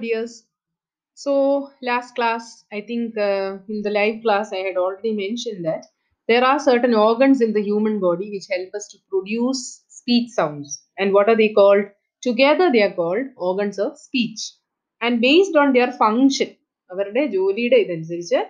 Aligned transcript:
Dears. 0.00 0.44
So, 1.14 1.70
last 1.82 2.14
class, 2.14 2.64
I 2.72 2.80
think 2.80 3.16
uh, 3.18 3.58
in 3.68 3.82
the 3.82 3.90
live 3.90 4.22
class, 4.22 4.52
I 4.52 4.58
had 4.58 4.76
already 4.76 5.12
mentioned 5.12 5.64
that 5.64 5.86
there 6.28 6.44
are 6.44 6.58
certain 6.58 6.94
organs 6.94 7.40
in 7.40 7.52
the 7.52 7.62
human 7.62 8.00
body 8.00 8.30
which 8.30 8.46
help 8.50 8.74
us 8.74 8.88
to 8.88 8.98
produce 9.10 9.84
speech 9.88 10.30
sounds. 10.30 10.82
And 10.98 11.12
what 11.12 11.28
are 11.28 11.36
they 11.36 11.50
called? 11.50 11.84
Together, 12.22 12.70
they 12.72 12.82
are 12.82 12.94
called 12.94 13.26
organs 13.36 13.78
of 13.78 13.98
speech. 13.98 14.40
And 15.00 15.20
based 15.20 15.56
on 15.56 15.72
their 15.72 15.92
function, 15.92 16.50
അവരുടെ 16.92 17.22
ജോലിയുടെ 17.36 17.78
ഇതനുസരിച്ച് 17.84 18.40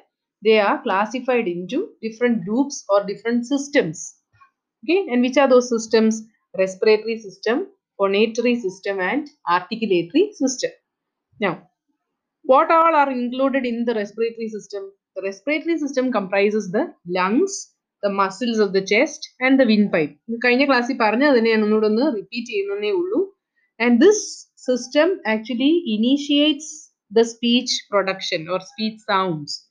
they 0.46 0.58
are 0.68 0.78
classified 0.86 1.46
into 1.54 1.78
different 2.04 2.36
groups 2.46 2.76
or 2.92 2.98
different 3.10 3.42
systems. 3.52 3.98
Okay, 4.82 5.00
and 5.10 5.20
which 5.24 5.38
are 5.42 5.48
those 5.52 5.68
systems? 5.74 6.14
Respiratory 6.62 7.16
system, 7.26 7.58
phonatory 7.98 8.54
system, 8.66 8.96
and 9.10 9.24
articulatory 9.56 10.24
system. 10.42 10.72
Now, 11.40 11.54
what 12.44 12.70
all 12.70 12.94
are 12.94 13.10
included 13.10 13.64
in 13.66 13.84
the 13.84 13.94
respiratory 13.94 14.48
system? 14.48 14.82
The 15.16 15.22
respiratory 15.22 15.78
system 15.78 16.12
comprises 16.12 16.70
the 16.70 16.84
lungs, 17.06 17.54
the 18.02 18.10
muscles 18.10 18.58
of 18.58 18.72
the 18.72 18.84
chest, 18.84 19.20
and 19.40 19.58
the 19.60 19.66
windpipe. 19.72 20.12
ഇത് 20.28 20.36
കഴിഞ്ഞ 20.44 20.64
ക്ലാസ്സിൽ 20.68 20.96
പറഞ്ഞത് 21.04 21.34
തന്നെ 21.36 21.50
ഞാൻ 21.54 21.64
ഒന്നുകൂടെ 21.66 21.88
ഒന്ന് 21.92 22.06
repeat 22.18 22.50
ചെയ്യുന്നതേ 22.52 22.92
ഉള്ളൂ 23.00 23.20
and 23.80 23.98
this 24.04 24.24
system 24.68 25.10
actually 25.34 25.72
initiates 25.96 26.72
the 27.10 27.24
speech 27.24 27.70
production 27.90 28.48
or 28.48 28.60
speech 28.60 29.00
sounds. 29.00 29.66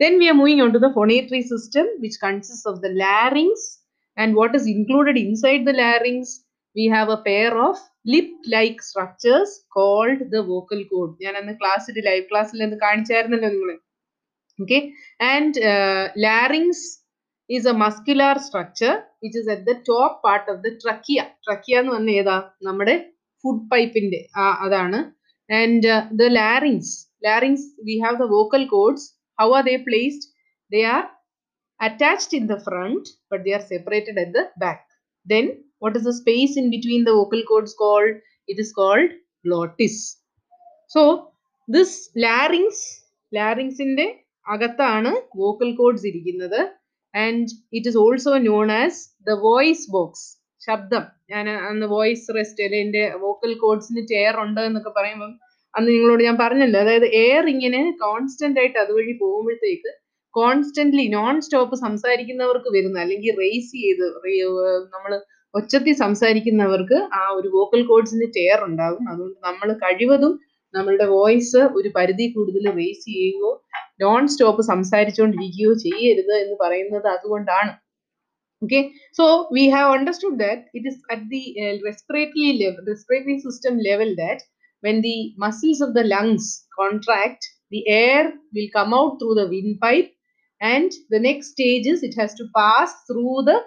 Then 0.00 0.18
we 0.18 0.28
are 0.28 0.34
moving 0.34 0.60
on 0.60 0.72
to 0.72 0.78
the 0.78 0.92
phonatory 0.96 1.42
system, 1.42 1.86
which 1.98 2.16
consists 2.20 2.66
of 2.66 2.80
the 2.80 2.90
larynx 2.90 3.80
and 4.16 4.34
what 4.34 4.54
is 4.54 4.66
included 4.66 5.16
inside 5.16 5.64
the 5.64 5.72
larynx. 5.72 6.44
We 6.76 6.86
have 6.86 7.08
a 7.08 7.22
pair 7.28 7.52
of 7.66 7.76
lip-like 8.04 8.82
structures 8.82 9.50
called 9.76 10.18
the 10.34 10.42
vocal 10.52 10.80
cord. 10.90 11.10
ഞാൻ 11.24 11.34
അന്ന് 11.40 11.54
ക്ലാസ്സിൽ 11.60 11.98
live 12.08 12.24
ക്ലാസ്സിൽ 12.30 12.64
എന്ന് 12.66 12.78
കാണിച്ചായിരുന്നല്ലോ 12.86 13.50
നിങ്ങൾ 13.56 13.72
okay 14.58 14.82
and 15.32 15.54
uh, 15.72 16.04
larynx 16.24 16.76
is 17.48 17.64
a 17.72 17.74
muscular 17.82 18.30
structure 18.46 18.94
is 19.22 19.48
at 19.54 19.60
the 19.68 19.76
top 19.90 20.12
part 20.26 20.46
of 20.52 20.56
the 20.64 20.72
trachea 20.82 21.24
trachea 21.46 21.76
എന്ന് 21.80 21.92
പറഞ്ഞ 21.94 22.14
ഏതാ 22.22 22.36
നമ്മുടെ 22.66 22.94
ഫുഡ് 23.44 23.66
പൈപ്പിന്റെ 23.72 24.20
അതാണ് 24.66 25.00
and 25.50 25.82
uh, 25.94 26.00
the 26.20 26.28
larynx 26.38 26.84
larynx 27.26 27.58
we 27.88 27.96
have 28.04 28.16
the 28.22 28.30
vocal 28.36 28.64
cords 28.74 29.02
how 29.38 29.48
are 29.56 29.64
they 29.68 29.78
placed 29.90 30.24
they 30.70 30.84
are 30.96 31.06
attached 31.80 32.32
in 32.38 32.46
the 32.52 32.58
front 32.66 33.04
but 33.30 33.40
they 33.44 33.54
are 33.58 33.66
separated 33.74 34.16
at 34.24 34.32
the 34.36 34.44
back 34.64 34.82
then 35.26 35.46
what 35.82 35.96
is 35.98 36.04
the 36.08 36.16
space 36.20 36.54
in 36.56 36.68
between 36.74 37.02
the 37.04 37.14
vocal 37.20 37.42
cords 37.50 37.74
called? 37.82 38.14
It 38.48 38.58
is 38.64 38.70
called 38.72 39.10
glottis. 39.44 39.96
So 40.90 41.02
this 41.68 41.92
larynx 42.26 42.76
larynx 43.32 43.80
in 43.86 43.92
the 44.00 44.08
അകത്താണ് 44.46 45.10
vocal 45.38 45.70
cords 45.78 46.04
ഇരിക്കുന്നത്. 46.08 46.60
And 47.14 47.46
it 47.76 47.88
is 47.90 47.98
also 48.02 48.32
known 48.44 48.68
as 48.82 49.00
the 49.28 49.34
voice 49.46 49.86
box 49.94 50.26
ശബ്ദം. 50.66 51.04
ഞാൻ 51.32 51.46
അന്ന് 51.68 51.86
voice 51.94 52.34
rest 52.36 52.62
അല്ലെ 52.66 52.78
എന്റെ 52.84 53.02
vocal 53.24 53.52
കോഡ്സിന് 53.62 54.02
chair 54.12 54.36
ഉണ്ട് 54.44 54.60
എന്നൊക്കെ 54.66 54.92
പറയുമ്പം 54.98 55.32
അന്ന് 55.74 55.88
നിങ്ങളോട് 55.94 56.22
ഞാൻ 56.28 56.36
പറഞ്ഞല്ലോ. 56.42 56.78
അതായത് 56.84 57.08
എയർ 57.22 57.44
ഇങ്ങനെ 57.54 57.80
കോൺസ്റ്റന്റ് 58.04 58.60
ആയിട്ട് 58.62 58.78
അതുവഴി 58.84 59.14
പോകുമ്പോഴത്തേക്ക് 59.22 59.92
കോൺസ്റ്റന്റ്ലി 60.34 61.06
നോൺ 61.16 61.34
സ്റ്റോപ്പ് 61.46 61.76
സംസാരിക്കുന്നവർക്ക് 61.86 62.70
വരുന്ന 62.76 63.02
അല്ലെങ്കിൽ 63.04 63.34
റേസ് 63.42 63.72
ചെയ്ത് 63.82 64.06
നമ്മൾ 64.94 65.12
ഒച്ചത്തിൽ 65.58 65.92
സംസാരിക്കുന്നവർക്ക് 66.04 66.98
ആ 67.20 67.22
ഒരു 67.38 67.48
വോക്കൽ 67.56 67.82
കോഡ്സിന് 67.90 68.26
ചെയർ 68.36 68.60
ഉണ്ടാകും 68.68 69.04
അതുകൊണ്ട് 69.10 69.38
നമ്മൾ 69.48 69.68
കഴിവതും 69.84 70.34
നമ്മളുടെ 70.74 71.06
വോയിസ് 71.16 71.60
ഒരു 71.78 71.88
പരിധി 71.96 72.26
കൂടുതൽ 72.36 72.64
റേസ് 72.78 73.04
ചെയ്യുകയോ 73.08 73.50
നോൺ 74.04 74.22
സ്റ്റോപ്പ് 74.34 74.62
സംസാരിച്ചുകൊണ്ടിരിക്കുകയോ 74.72 75.72
ചെയ്യരുത് 75.86 76.34
എന്ന് 76.44 76.56
പറയുന്നത് 76.64 77.08
അതുകൊണ്ടാണ് 77.16 77.74
so 79.12 79.48
we 79.50 79.68
have 79.68 79.90
understood 79.90 80.38
that 80.38 80.60
it 80.72 80.84
is 80.86 80.94
at 81.10 81.28
the 81.28 81.42
uh, 81.56 81.74
respiratory 81.82 82.58
level 82.62 82.84
respiratory 82.86 83.38
system 83.40 83.78
level 83.78 84.14
that 84.16 84.40
when 84.82 85.02
the 85.02 85.18
muscles 85.36 85.80
of 85.80 85.94
the 85.94 86.04
lungs 86.04 86.46
contract 86.72 87.42
the 87.72 87.82
air 87.88 88.22
will 88.52 88.68
come 88.72 88.94
out 88.94 89.18
through 89.18 89.34
the 89.34 89.46
windpipe 89.46 90.10
and 90.60 90.90
the 91.10 91.20
next 91.20 91.48
stage 91.48 91.86
is 91.86 92.02
it 92.02 92.14
has 92.14 92.34
to 92.34 92.46
pass 92.54 92.92
through 93.06 93.36
the 93.42 93.58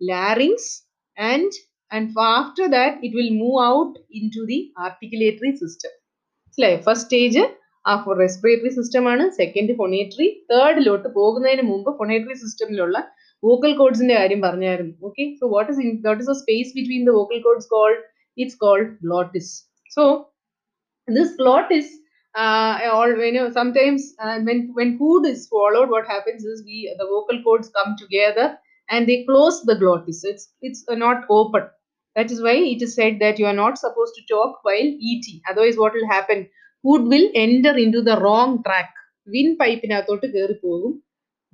larynx 0.00 0.87
and 1.17 1.51
and 1.91 2.15
after 2.17 2.67
that 2.69 3.03
it 3.07 3.13
will 3.17 3.31
move 3.43 3.57
out 3.63 3.93
into 4.19 4.41
the 4.51 4.59
articulatory 4.87 5.53
system 5.63 5.93
മനസ്സിലായോ 6.47 6.79
first 6.85 7.05
stage 7.05 7.43
ആ 7.89 7.93
respiratory 8.23 8.71
system 8.77 9.05
ആണ് 9.11 9.23
second 9.37 9.73
ഫൊണേറ്ററി 9.79 10.27
തേർഡിലോട്ട് 10.51 11.07
പോകുന്നതിന് 11.19 11.63
മുമ്പ് 11.71 11.91
ഫൊണേറ്ററി 11.99 12.35
സിസ്റ്റമിലുള്ള 12.43 12.97
vocal 13.43 13.71
cords 13.79 14.01
ന്റെ 14.03 14.15
കാര്യം 14.19 14.41
പറഞ്ഞായിരുന്നു 14.47 14.93
okay 15.07 15.25
so 15.39 15.45
what 15.53 15.67
is 15.71 15.79
in 15.83 15.89
what 16.05 16.19
is 16.23 16.27
the 16.31 16.37
space 16.43 16.69
between 16.79 17.01
the 17.07 17.15
vocal 17.19 17.39
cords 17.45 17.65
called 17.73 17.99
it's 18.37 18.55
called 18.63 18.87
glottis 19.03 19.47
so 19.95 20.03
this 21.07 21.31
glottis 21.41 21.87
uh, 22.35 22.73
or 22.97 23.07
you 23.25 23.33
know 23.37 23.47
sometimes 23.59 24.01
uh, 24.23 24.37
when 24.47 24.59
when 24.77 24.91
food 25.01 25.25
is 25.31 25.39
swallowed 25.47 25.89
what 25.95 26.07
happens 26.13 26.43
is 26.51 26.63
we 26.69 26.77
the 27.01 27.07
vocal 27.15 27.39
cords 27.47 27.69
come 27.77 27.91
together 28.03 28.47
and 28.88 29.06
they 29.06 29.24
close 29.24 29.56
the 29.62 29.76
glottis 29.76 30.20
it's 30.24 30.44
it's 30.60 30.84
uh, 30.88 30.94
not 30.96 31.18
open 31.30 31.64
that 32.16 32.30
is 32.30 32.40
why 32.42 32.56
it 32.66 32.82
is 32.82 32.94
said 32.94 33.18
that 33.20 33.38
you 33.38 33.46
are 33.46 33.58
not 33.64 33.78
supposed 33.78 34.14
to 34.14 34.22
talk 34.34 34.52
while 34.62 34.90
eating 35.10 35.40
otherwise 35.50 35.76
what 35.76 35.92
will 35.92 36.08
happen 36.08 36.40
food 36.84 37.02
will 37.02 37.28
enter 37.34 37.76
into 37.78 38.02
the 38.02 38.16
wrong 38.20 38.62
track. 38.62 38.90
കയറി 39.28 39.48
pipe 39.60 39.84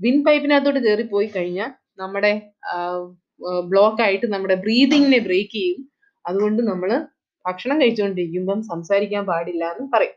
win 0.00 0.16
പൈപ്പിനകത്തോട്ട് 0.26 0.80
കയറി 0.80 1.04
പോയി 1.04 1.26
കഴിഞ്ഞാൽ 1.26 1.70
നമ്മുടെ 1.98 2.30
block 3.64 4.00
ആയിട്ട് 4.02 4.26
നമ്മുടെ 4.26 4.56
ബ്രീതിങ്ങിനെ 4.56 5.18
break 5.18 5.52
ചെയ്യും 5.52 5.80
അതുകൊണ്ട് 6.24 6.60
നമ്മൾ 6.62 6.90
ഭക്ഷണം 7.44 7.80
കഴിച്ചുകൊണ്ടിരിക്കുമ്പം 7.82 8.60
സംസാരിക്കാൻ 8.72 9.24
പാടില്ല 9.30 9.64
എന്ന് 9.72 9.86
പറയും 9.94 10.14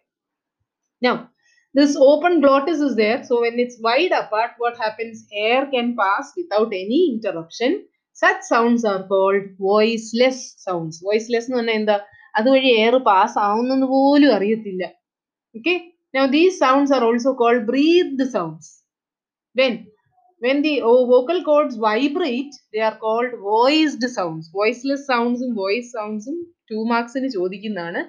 Now, 1.01 1.29
this 1.77 1.95
open 2.01 2.39
glottis 2.41 2.79
is 2.79 2.95
there. 2.95 3.23
So, 3.23 3.41
when 3.41 3.59
it's 3.59 3.77
wide 3.79 4.13
apart, 4.13 4.51
what 4.57 4.77
happens? 4.77 5.25
Air 5.33 5.65
can 5.67 5.95
pass 5.95 6.33
without 6.35 6.67
any 6.69 7.01
interruption. 7.13 7.85
Such 8.17 8.41
sounds 8.43 8.85
are 8.85 9.03
called 9.05 9.43
voiceless 9.59 10.39
sounds. 10.59 10.95
Voiceless 11.01 11.45
എന്ന് 11.47 11.59
പറഞ്ഞാൽ 11.59 11.77
എന്താ 11.81 11.97
അതുവഴി 12.33 12.71
എയർ 12.79 12.95
പാസ് 13.09 13.37
ആവുന്നെന്ന് 13.47 13.87
പോലും 13.93 14.31
ariyathilla 14.37 14.89
okay 15.55 15.77
Now, 16.13 16.25
these 16.27 16.57
sounds 16.57 16.89
are 16.91 17.03
also 17.03 17.33
called 17.35 17.65
breathed 17.65 18.21
sounds. 18.35 18.65
when 19.55 19.73
when 20.41 20.61
the 20.61 20.73
oh, 20.81 21.05
vocal 21.05 21.39
cords 21.43 21.75
vibrate 21.85 22.53
they 22.73 22.81
are 22.87 22.95
called 22.95 23.31
voiced 23.45 24.03
sounds 24.17 24.45
voiceless 24.57 25.01
sounds 25.11 25.39
ഉം 25.45 25.51
voice 25.63 25.87
sounds 25.97 26.25
ഉം 26.31 26.37
marks 26.37 26.87
മാർക്സിന് 26.91 27.29
ചോദിക്കുന്നതാണ് 27.37 28.01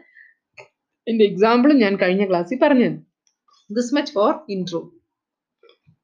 എന്റെ 1.07 1.25
എക്സാമ്പിളും 1.31 1.79
ഞാൻ 1.85 1.95
കഴിഞ്ഞ 2.03 2.25
ക്ലാസ്സിൽ 2.31 2.59
പറഞ്ഞത് 2.65 2.99
This 3.71 3.93
much 3.93 4.11
for 4.11 4.43
intro. 4.49 4.93